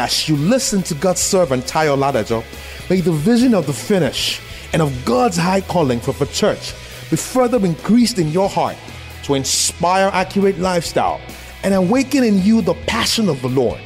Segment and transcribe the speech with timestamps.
[0.00, 2.44] As you listen to God's servant Tayo Ladajo,
[2.88, 4.40] may the vision of the finish
[4.72, 6.72] and of God's high calling for the church
[7.10, 8.76] be further increased in your heart
[9.24, 11.20] to inspire accurate lifestyle
[11.64, 13.80] and awaken in you the passion of the Lord.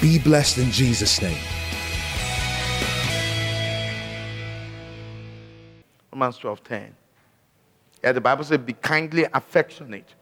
[0.00, 1.42] Be blessed in Jesus' name.
[6.12, 6.94] Romans 12 10.
[8.04, 10.14] Yeah, the Bible says, Be kindly affectionate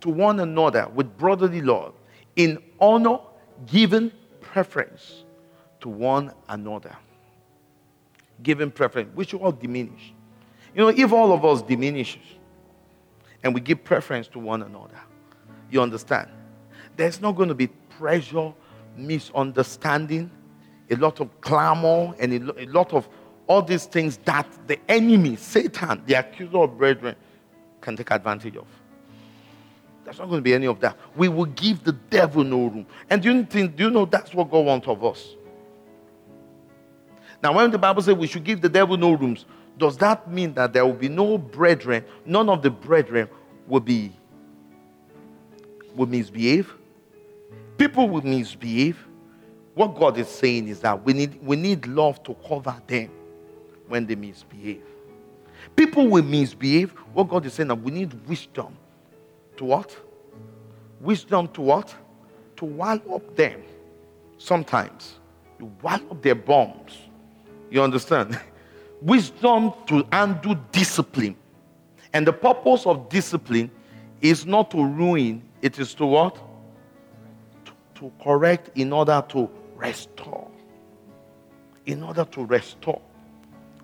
[0.00, 1.92] to one another with brotherly love,
[2.36, 3.18] in honor,
[3.66, 4.10] given
[4.52, 5.24] preference
[5.80, 6.96] to one another.
[8.42, 10.12] Given preference, which all diminish.
[10.74, 12.22] You know, if all of us diminishes
[13.42, 15.00] and we give preference to one another,
[15.70, 16.30] you understand?
[16.96, 17.68] There's not going to be
[17.98, 18.52] pressure,
[18.96, 20.30] misunderstanding,
[20.90, 23.08] a lot of clamor, and a lot of
[23.46, 27.14] all these things that the enemy, Satan, the accuser of brethren,
[27.80, 28.66] can take advantage of.
[30.04, 30.96] There's not going to be any of that.
[31.16, 32.86] We will give the devil no room.
[33.08, 35.34] And do you think, do you know that's what God wants of us?
[37.42, 39.46] Now, when the Bible says we should give the devil no rooms,
[39.78, 43.28] does that mean that there will be no brethren, none of the brethren
[43.66, 44.12] will be
[45.94, 46.72] will misbehave?
[47.78, 48.98] People will misbehave.
[49.74, 53.10] What God is saying is that we need, we need love to cover them
[53.88, 54.82] when they misbehave.
[55.74, 56.92] People will misbehave.
[57.12, 58.76] What God is saying that we need wisdom
[59.56, 59.96] to what?
[61.00, 61.94] Wisdom to what?
[62.56, 63.62] To wallop them.
[64.38, 65.14] Sometimes
[65.58, 66.98] you wallop their bombs.
[67.70, 68.40] You understand?
[69.02, 71.36] wisdom to undo discipline.
[72.12, 73.70] And the purpose of discipline
[74.20, 76.36] is not to ruin, it is to what?
[77.64, 80.50] To, to correct in order to restore.
[81.86, 83.00] In order to restore.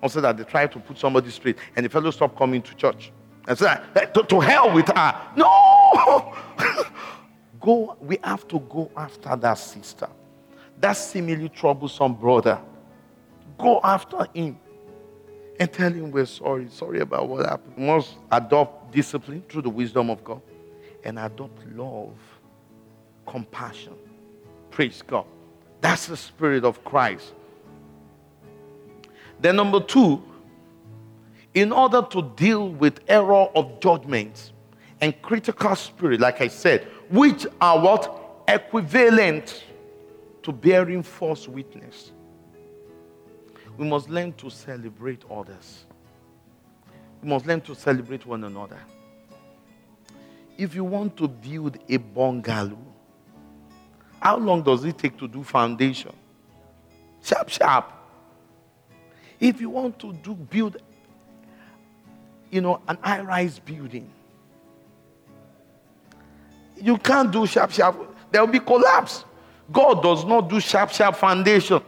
[0.01, 3.11] Also, that they try to put somebody straight and the fellow stop coming to church.
[3.47, 3.77] And say,
[4.13, 5.21] to, to hell with her.
[5.35, 6.35] No!
[7.59, 10.07] go, we have to go after that sister.
[10.79, 12.59] That seemingly troublesome brother.
[13.57, 14.59] Go after him
[15.59, 16.67] and tell him we're sorry.
[16.69, 17.73] Sorry about what happened.
[17.77, 20.41] We must adopt discipline through the wisdom of God
[21.03, 22.15] and adopt love,
[23.27, 23.93] compassion.
[24.71, 25.25] Praise God.
[25.81, 27.33] That's the spirit of Christ.
[29.39, 30.23] Then, number two,
[31.53, 34.51] in order to deal with error of judgment
[35.01, 38.17] and critical spirit, like I said, which are what?
[38.47, 39.63] Equivalent
[40.43, 42.11] to bearing false witness.
[43.77, 45.85] We must learn to celebrate others.
[47.21, 48.79] We must learn to celebrate one another.
[50.57, 52.77] If you want to build a bungalow,
[54.19, 56.13] how long does it take to do foundation?
[57.23, 57.91] Sharp, sharp.
[59.39, 60.77] If you want to do build,
[62.51, 64.11] you know, an high-rise building,
[66.75, 68.15] you can't do sharp, sharp.
[68.31, 69.23] There will be collapse.
[69.71, 71.81] God does not do sharp, sharp foundation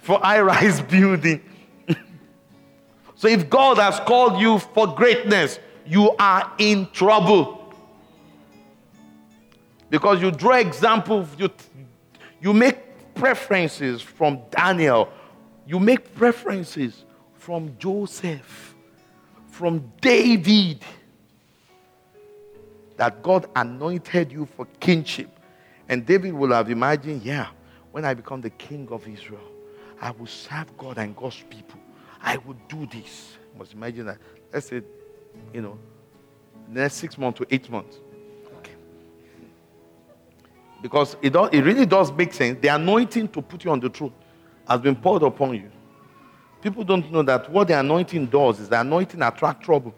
[0.00, 1.42] for high-rise building.
[3.14, 7.74] so if God has called you for greatness, you are in trouble.
[9.90, 11.50] Because you draw examples, you,
[12.40, 15.08] you make preferences from Daniel,
[15.66, 17.04] you make preferences
[17.34, 18.75] from Joseph,
[19.56, 20.84] from David,
[22.98, 25.30] that God anointed you for kingship.
[25.88, 27.48] And David will have imagined, yeah,
[27.90, 29.40] when I become the king of Israel,
[29.98, 31.80] I will serve God and God's people.
[32.20, 33.38] I will do this.
[33.54, 34.18] You must imagine that.
[34.52, 34.82] Let's say,
[35.54, 35.78] you know,
[36.68, 37.96] next six months to eight months.
[38.58, 38.72] Okay.
[40.82, 42.58] Because it, does, it really does make sense.
[42.60, 44.12] The anointing to put you on the throne
[44.68, 45.70] has been poured upon you.
[46.66, 49.94] People don't know that what the anointing does is the anointing attracts trouble.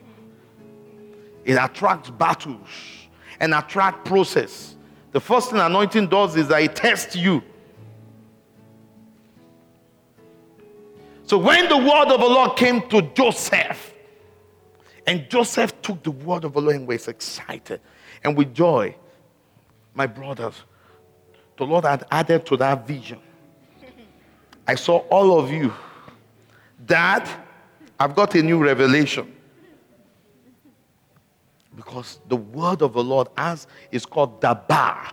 [1.43, 2.69] It attracts battles
[3.41, 4.77] and attract process.
[5.13, 7.43] The first thing anointing does is that it tests you.
[11.25, 13.95] So when the word of the Lord came to Joseph,
[15.07, 17.81] and Joseph took the word of the Lord and was excited
[18.23, 18.95] and with joy,
[19.95, 20.65] my brothers,
[21.57, 23.21] the Lord had added to that vision.
[24.67, 25.73] I saw all of you.
[26.85, 27.29] Dad,
[27.99, 29.35] I've got a new revelation.
[31.75, 35.13] Because the word of the Lord as is called Dabar.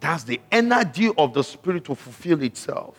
[0.00, 2.96] That's the energy of the spirit to fulfill itself.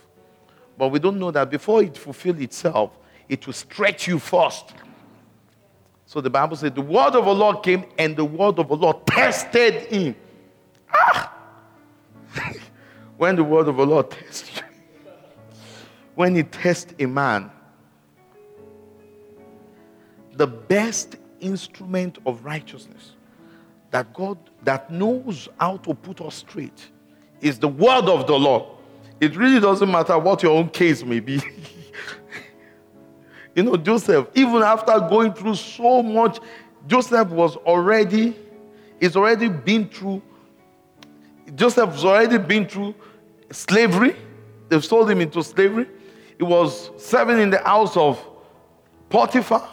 [0.78, 2.96] But we don't know that before it fulfill itself,
[3.28, 4.72] it will stretch you first.
[6.06, 8.76] So the Bible said the word of the Lord came and the word of the
[8.76, 10.14] Lord tested him.
[10.92, 11.32] Ah!
[13.16, 14.62] when the word of the Lord tests you,
[16.14, 17.50] when it tests a man,
[20.36, 23.12] the best instrument of righteousness
[23.90, 26.90] that God that knows how to put us straight
[27.40, 28.64] is the word of the Lord
[29.22, 31.40] it really doesn't matter what your own case may be.
[33.54, 36.40] you know, Joseph, even after going through so much,
[36.88, 38.36] Joseph was already,
[38.98, 40.20] he's already been through,
[41.54, 42.96] Joseph's already been through
[43.52, 44.16] slavery.
[44.68, 45.86] They've sold him into slavery.
[46.36, 48.20] He was serving in the house of
[49.08, 49.68] Potiphar.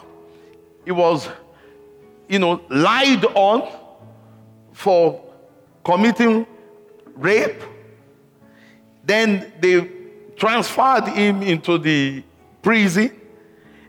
[0.84, 1.28] He was,
[2.28, 3.70] you know, lied on
[4.72, 5.22] for
[5.84, 6.46] committing
[7.14, 7.62] rape.
[9.04, 9.90] Then they
[10.36, 12.22] transferred him into the
[12.62, 13.20] prison.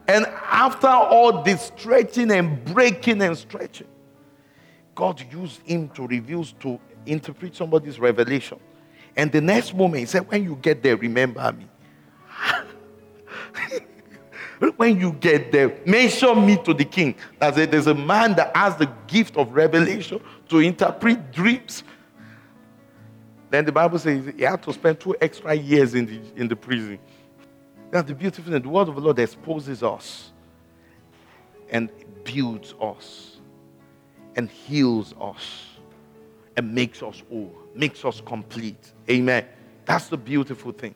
[0.07, 3.87] And after all this stretching and breaking and stretching,
[4.93, 8.59] God used him to reveal, to interpret somebody's revelation.
[9.15, 11.67] And the next moment, he said, When you get there, remember me.
[14.69, 17.15] When you get there, mention me to the king.
[17.39, 17.55] That.
[17.71, 21.83] There's a man that has the gift of revelation to interpret dreams.
[23.49, 26.55] Then the Bible says he had to spend two extra years in the, in the
[26.55, 26.99] prison.
[27.89, 28.61] That's the beautiful thing.
[28.61, 30.31] The word of the Lord exposes us
[31.69, 31.89] and
[32.23, 33.39] builds us
[34.35, 35.65] and heals us
[36.55, 38.93] and makes us whole, makes us complete.
[39.09, 39.45] Amen.
[39.85, 40.95] That's the beautiful thing.